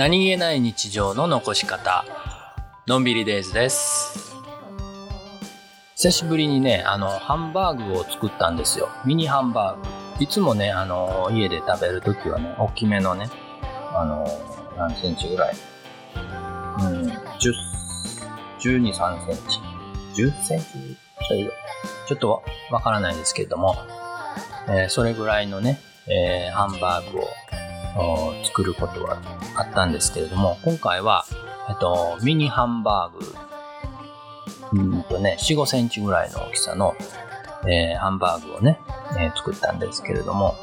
[0.00, 2.06] 何気ない日常の残し方。
[2.86, 4.34] のんびりデイズです。
[5.94, 8.88] 久しぶりにねあのハンバーグを作ったんですよ。
[9.04, 10.24] ミニハンバーグ。
[10.24, 13.28] いつもねあの家で食べるときはね大きめのね
[13.94, 14.26] あの
[14.78, 15.54] 何センチぐらい。
[16.14, 17.52] うん10
[18.58, 19.36] 12、3セン
[20.14, 20.22] チ。
[20.22, 20.64] 10センチ
[21.28, 21.50] ちょい。
[22.08, 23.76] ちょっとわからないですけれども、
[24.66, 27.24] えー、それぐらいのね、えー、ハンバーグを
[28.44, 29.20] 作ることは
[29.54, 31.24] あったんですけれども、今回は、
[31.68, 33.34] えっと、ミニハンバーグ、
[34.72, 36.94] うんとね、4、5センチぐらいの大きさの、
[37.68, 38.78] えー、ハンバーグをね、
[39.18, 40.54] えー、作ったんですけれども、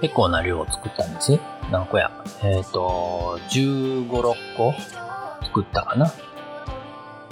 [0.00, 1.38] 結構な量を作ったんです。
[1.70, 2.10] 何個や？
[2.42, 4.72] えっ、ー、と、15、6個
[5.44, 6.12] 作ったかな。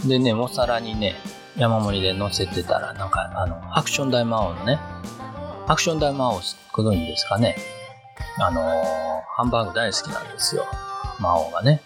[0.05, 1.15] でね、お皿にね、
[1.57, 4.79] 山盛りで乗せてたら、なんか、あの、アクション大魔王のね、
[5.69, 6.41] アクション大魔王
[6.73, 7.57] ご存知ですかね。
[8.39, 8.65] あのー、
[9.37, 10.65] ハンバーグ大好きなんですよ。
[11.21, 11.83] 魔王がね。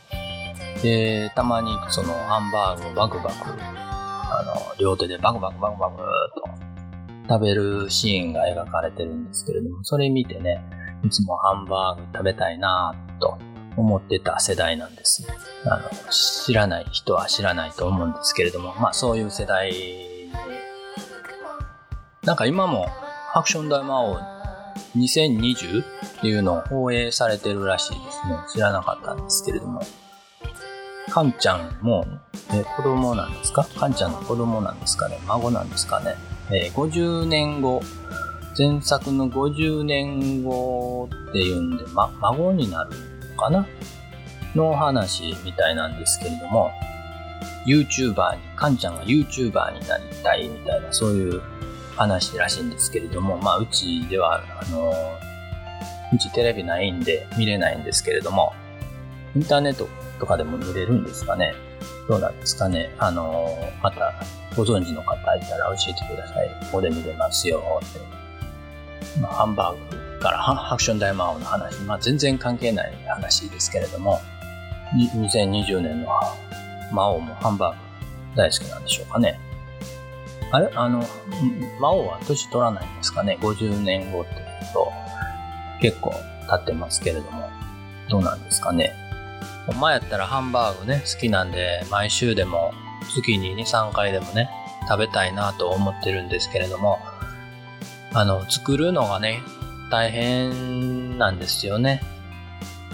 [0.83, 6.71] で、たまにそのハンバーグをバクバク、あの、両手でバクバクバクバクと
[7.29, 10.63] 食べるシーンが描かれてるんですけれども、それ見てね、
[11.05, 13.39] いつもハンバーグ食べたいなと
[13.77, 15.27] 思ってた世代なんです。
[15.67, 19.73] あの、知らない人は知らないと思うんですけれども、まあそういう世代、
[22.23, 22.87] なんか今も
[23.35, 24.40] アクション大魔王
[24.97, 28.37] 2020っていうのを放映されてるらしいですね。
[28.53, 29.83] 知らなかったんですけれども。
[31.11, 32.07] カンちゃんも、
[32.53, 33.67] え、子供なんですか？
[33.77, 35.19] カンちゃんの子供なんですかね？
[35.27, 36.15] 孫なんですかね？
[36.53, 37.81] えー、50年後、
[38.57, 42.91] 前作の50年後っていうんで、ま、孫になる
[43.31, 43.67] のかな？
[44.55, 46.71] の話みたいなんですけれども、
[47.67, 51.43] YouTuber に、カンちゃんが YouTuber になりたいみたいな、そういう
[52.01, 54.91] 話らしいんですけれども、まあ、うちでは、あの、
[56.15, 58.55] うちテレビないんで見れないんですけれども、
[59.37, 59.87] インターネット
[60.19, 61.53] とかでも見れるんですかね？
[62.09, 62.91] どうなんですかね？
[62.99, 64.15] あの、また
[64.57, 66.49] ご存知の方いたら教えてください。
[66.73, 68.01] ここで見れますよって。
[69.21, 74.21] まあ、ハンバーグからハクション大魔王の話、まあ、全然関係ない話ですけれども、
[75.15, 76.09] 2020年の
[76.93, 77.79] 魔王もハンバーグ
[78.37, 79.39] 大好きなんでしょうかね？
[80.53, 80.71] あれ？
[80.75, 81.05] あの、
[81.81, 84.93] 魔王は年取らないんですかね ?50 年後って言うと
[85.81, 86.13] 結構
[86.49, 87.49] 経ってますけれども、
[88.09, 88.93] どうなんですかね？
[89.79, 92.73] 前やったらハンバーグね、好きなんで、毎週でも
[93.15, 94.51] 月に2、3回でもね、
[94.89, 96.99] 食べたいなと思ってるんですけれども、
[98.13, 99.41] あの、作るのがね、
[99.91, 102.03] 大変なんですよね。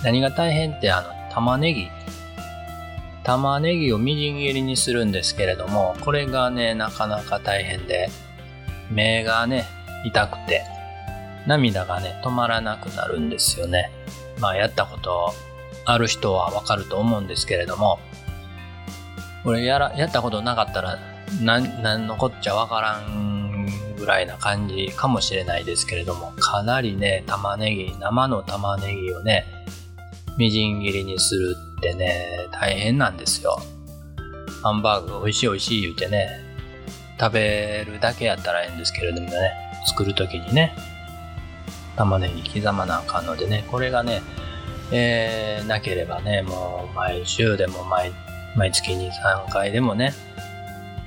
[0.02, 1.88] 何が大変ってあの玉ねぎ。
[3.26, 8.08] 玉ねぎをみじん切りにするんですけれども、これがね、なかなか大変で、
[8.88, 9.64] 目がね、
[10.04, 10.62] 痛くて、
[11.44, 13.90] 涙がね、止まらなくなるんですよね。
[14.38, 15.34] まあ、やったこと
[15.84, 17.98] ある人はわかると思うんですけれども、
[19.42, 20.96] これやら、やったことなかったら、
[21.42, 23.66] なん、なんのこっちゃわからん
[23.98, 29.55] ぐらいな感じかもしれないですけれども、かなりね、玉ねぎ、生の玉ねぎをね、
[30.38, 33.58] みじん切りにするってね、大変なんですよ。
[34.62, 36.28] ハンバーグ美味しい美味しい言うてね、
[37.18, 39.52] 食べるだけやったらええんですけれどもね、
[39.86, 40.76] 作るときにね、
[41.96, 44.22] 玉ねぎ刻まなあかんのでね、これがね、
[44.92, 48.12] えー、なければね、もう毎週でも毎
[48.56, 50.14] 毎月に3回でもね、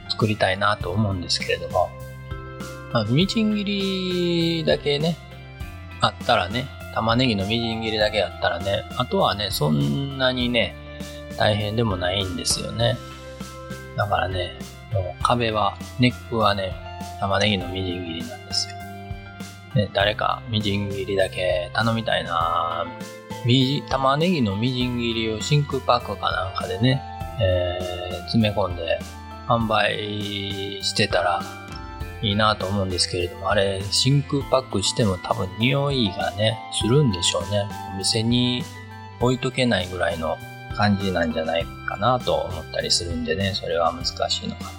[0.10, 1.90] 作りたいなと思うんですけれども、
[2.94, 3.66] まあ、みじん切
[4.62, 5.18] りだけね、
[6.02, 10.76] あったらね、玉ねぎのみじん切りだけあったらね、あとはね、そんなにね、
[11.38, 12.98] 大変でもないんですよね。
[13.96, 14.58] だからね、
[14.94, 16.74] もう壁は、ネックはね、
[17.20, 18.76] 玉ねぎのみじん切りなんですよ。
[19.76, 22.88] ね、誰かみじん切りだけ頼みたいな
[23.46, 27.02] みじ、玉ねぎのみじん切りを真空パックかなんかでね、
[27.42, 29.00] えー、詰め込んで
[29.48, 31.42] 販売してたら、
[32.22, 37.68] いいなと思うんですけれども、あれ、真空パックしても多分匂いがね、するんでしょうね。
[37.94, 38.64] お店に
[39.20, 40.38] 置いとけないぐらいの
[40.76, 44.70] 感じなんじゃないかなと思ったりするんでね、それは難しいのかな。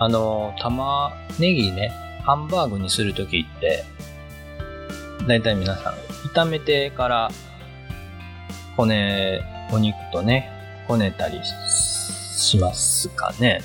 [0.00, 1.92] あの、玉ねぎね、
[2.24, 3.84] ハンバーグにするときって、
[5.26, 5.94] だいたい皆さん、
[6.34, 7.30] 炒めてから
[8.76, 9.42] 骨、
[9.72, 10.50] お肉とね、
[10.86, 11.40] こねたり
[12.36, 13.60] しますかね。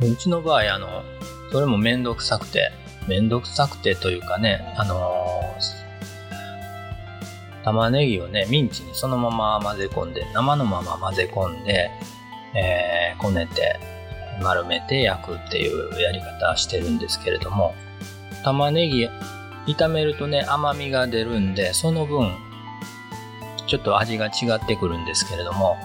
[0.00, 1.02] うちの場合、あの、
[1.50, 2.70] それもめんどくさくて、
[3.08, 11.90] めんどくさくてというかね、あのー、玉ねぎをね、ミンチにそのまま混ぜ込んで、生のまま混ぜ込んで、
[12.54, 13.78] えー、こねて、
[14.42, 17.74] 丸めて焼くっていうやり方してるんですけれども、
[18.44, 19.08] 玉ねぎ
[19.66, 22.32] 炒めるとね、甘みが出るんで、その分、
[23.66, 25.76] ちょっと味が違ってくるんですけれども、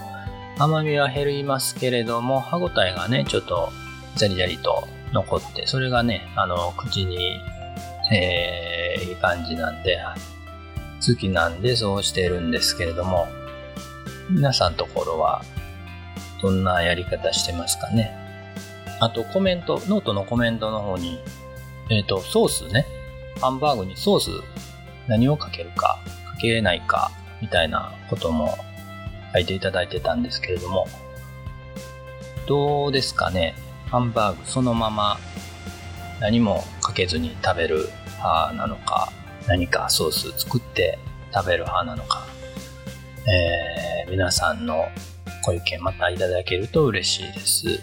[0.58, 3.70] 甘みは減りますけれども、歯ごたえがね、ちょっと
[4.16, 7.40] ジャリジャリと残って、それがね、あの、口に、
[8.12, 9.98] えー、いい感じなんで、
[11.08, 13.28] 好きなんでそうしてるんですけれども、
[14.30, 15.42] 皆さんところは
[16.42, 18.12] どんなやり方してますかね？
[19.00, 21.20] あとコメント、ノートのコメントの方に、
[21.90, 22.86] えっ、ー、と、ソースね、
[23.40, 24.30] ハンバーグにソース
[25.08, 27.12] 何をかけるか、かけないか、
[27.42, 28.58] みたいなことも
[29.34, 30.88] 書いていただいてたんですけれども、
[32.48, 33.56] どうですかね？
[33.96, 35.18] ハンバーグそのまま
[36.20, 37.88] 何もかけずに食べる
[38.18, 39.10] 派なのか、
[39.48, 41.00] 何かソース作って
[41.34, 42.28] 食べる派なのか、
[43.26, 44.84] えー、皆さんの
[45.46, 47.80] ご意見またいただけると嬉しいです。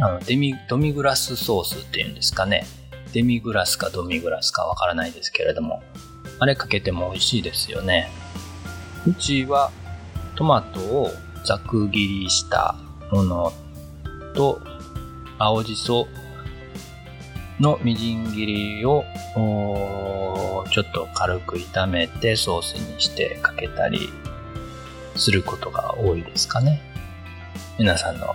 [0.00, 2.64] あのデミドミグラスソースっていうんですかね。
[3.12, 5.82] デミグラスかドミグラスかわからないですけれども、
[6.38, 8.10] あれかけても美味しいですよね。
[9.06, 9.70] うちは
[10.36, 11.10] トマトを
[11.44, 12.76] ざく切りした
[13.12, 13.52] もの
[14.34, 14.62] と
[15.42, 16.06] 青じそ
[17.60, 18.44] のみじん切
[18.78, 19.04] りを
[20.70, 24.10] ちょっと軽く炒めてソースにしてかけたり
[25.16, 26.82] することが多いですかね。
[27.78, 28.34] 皆さんの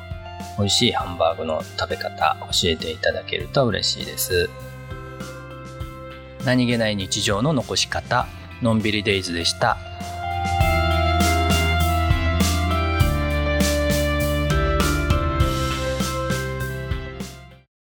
[0.57, 4.49] 美味しいハンバーグの食べ方教えていただけると嬉しいです。
[6.43, 8.25] 何気ない日常の残し方、
[8.63, 9.77] のんびりデイズでした。